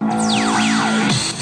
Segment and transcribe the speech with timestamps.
[0.00, 0.39] you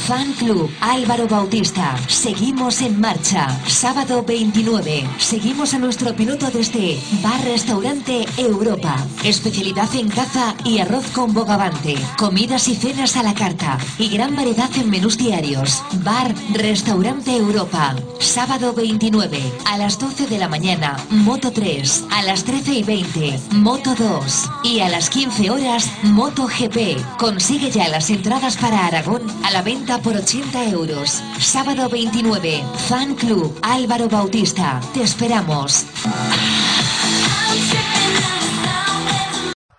[0.09, 1.95] Fan Club Álvaro Bautista.
[2.09, 3.61] Seguimos en marcha.
[3.67, 5.07] Sábado 29.
[5.19, 8.97] Seguimos a nuestro piloto desde Bar Restaurante Europa.
[9.23, 11.95] Especialidad en caza y arroz con bogavante.
[12.17, 13.77] Comidas y cenas a la carta.
[13.99, 15.83] Y gran variedad en menús diarios.
[16.03, 17.95] Bar Restaurante Europa.
[18.19, 19.43] Sábado 29.
[19.67, 20.97] A las 12 de la mañana.
[21.11, 22.07] Moto 3.
[22.11, 23.41] A las 13 y 20.
[23.57, 24.51] Moto 2.
[24.65, 25.93] Y a las 15 horas.
[26.03, 26.97] Moto GP.
[27.19, 31.23] Consigue ya las entradas para Aragón a la venta por 80 euros.
[31.41, 34.81] Sábado 29, Fan Club Álvaro Bautista.
[34.93, 35.87] Te esperamos.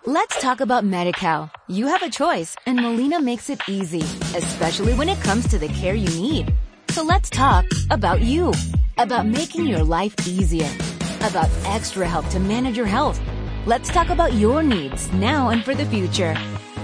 [0.06, 1.50] Let's talk about MediCal.
[1.68, 4.02] You have a choice and Molina makes it easy,
[4.36, 6.52] especially when it comes to the care you need.
[6.90, 8.52] So let's talk about you,
[8.98, 10.68] about making your life easier,
[11.20, 13.20] about extra help to manage your health.
[13.66, 16.34] Let's talk about your needs now and for the future.